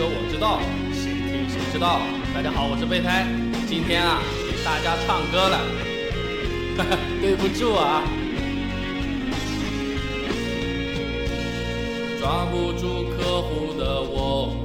[0.00, 0.58] 车我知道，
[0.94, 2.00] 谁听谁知道。
[2.32, 3.26] 大家好，我是备胎，
[3.68, 5.60] 今天啊给大家唱歌了，
[7.20, 8.02] 对不住啊。
[12.18, 14.56] 抓不住客户的我，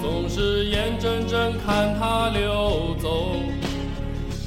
[0.00, 3.36] 总是眼睁睁看他溜走。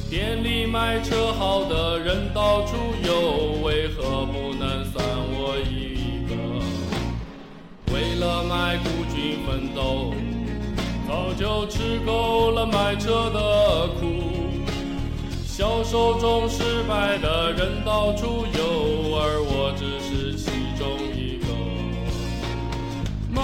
[0.09, 2.75] 店里卖车好的人到处
[3.05, 5.96] 有，为何不能算我一？
[8.19, 10.11] 为了卖孤军奋斗，
[11.07, 14.07] 早就吃够了卖车的苦。
[15.45, 20.49] 销售中失败的人到处有，而我只是其
[20.79, 21.45] 中一个。
[23.29, 23.41] 卖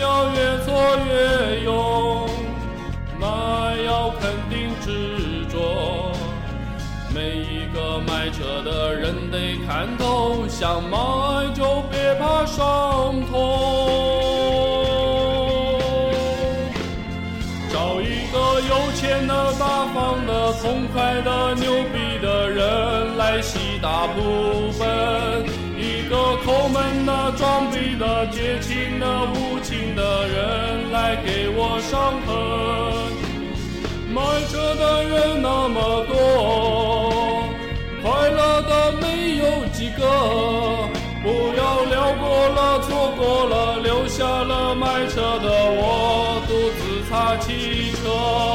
[0.00, 0.74] 要越挫
[1.06, 2.26] 越勇，
[3.20, 6.10] 卖要肯定执着。
[7.14, 10.98] 每一个卖车的人得看透，想卖
[11.54, 11.75] 就
[20.54, 25.44] 痛快的、牛逼的人来洗大部分。
[25.76, 32.34] 一个抠门的、装逼的、绝情的、无情的人来给我伤痕。
[34.08, 36.14] 买车的人那么多，
[38.02, 40.00] 快乐的没有几个。
[41.22, 48.45] 不要聊过了，错过了，留下了卖车的我独自擦汽车。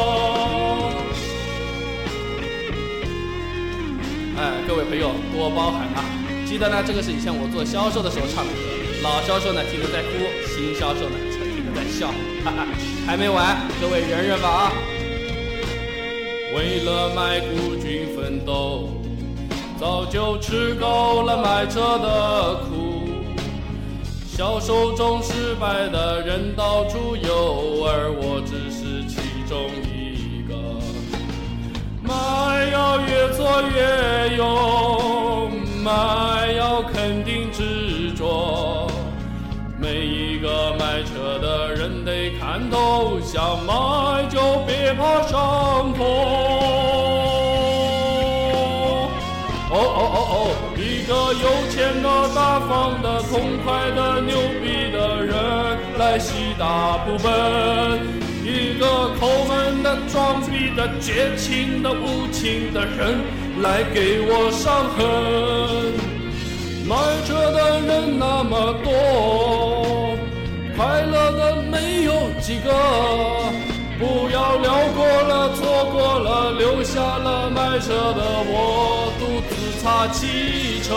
[4.81, 6.03] 位朋友多包涵啊！
[6.43, 8.59] 记得呢，这个是以前我做销售的时候唱的歌，
[9.03, 10.09] 老销售呢听着在哭，
[10.47, 12.07] 新销售呢听着在笑，
[12.43, 12.65] 哈哈，
[13.05, 14.73] 还没完，各位忍忍吧啊！
[16.55, 18.89] 为了卖孤军奋斗，
[19.79, 23.01] 早就吃够了卖车的苦。
[24.35, 29.90] 销售中失败的人到处有，而我只是其中一
[33.69, 35.51] 越勇，
[35.83, 35.91] 卖
[36.57, 38.87] 要肯定执着。
[39.79, 46.05] 每一个卖车的人得看透，想卖就别怕伤痛。
[49.73, 50.35] 哦哦哦哦，
[50.77, 52.69] 一个有钱的、大方
[53.01, 55.33] 的、痛快的、牛逼的人
[55.97, 57.31] 来洗大部分。
[58.43, 58.85] 一个
[59.19, 59.51] 抠门
[59.91, 63.19] 的、装逼的、绝情的、无情的人
[63.61, 64.97] 来给我伤痕。
[66.87, 70.15] 买车的人那么多，
[70.77, 72.71] 快乐的没有几个。
[73.99, 80.95] 不要聊过了，错过了，留下了卖车的我独自擦汽车。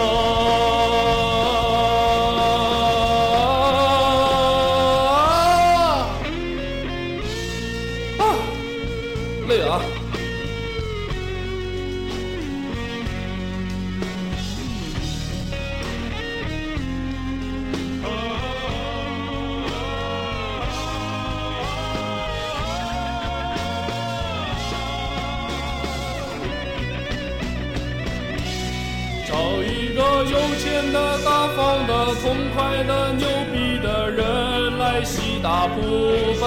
[29.34, 30.00] 找一个
[30.30, 35.80] 有钱的、大方的、痛快的、牛逼的人来洗大部
[36.38, 36.42] 分。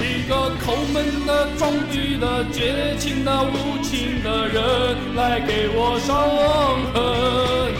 [0.00, 6.16] 一个抠门的、装逼的、绝情的、无情的人来给我伤
[6.94, 7.74] 痕。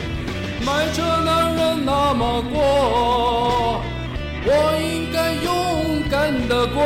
[0.62, 3.80] 买车的人那么多，
[4.44, 6.84] 我应该勇敢的过。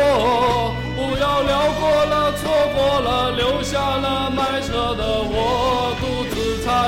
[0.94, 5.65] 不要聊过了，错过了，留下了卖车的我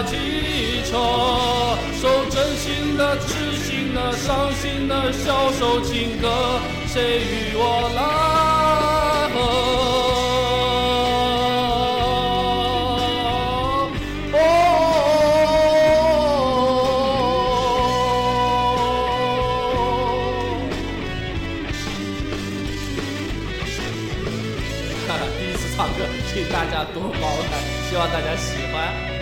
[0.02, 0.16] 自擦汽
[0.84, 0.96] 车。
[2.00, 8.00] 手真心的、痴心的、伤心的销售情歌，谁与我来
[9.34, 9.40] 合？
[14.32, 14.36] 哦。
[25.08, 27.58] 哈哈，第一次唱歌，请大家多包涵，
[27.90, 29.17] 希望大家喜欢。